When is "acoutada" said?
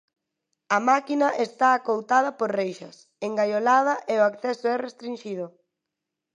1.73-2.29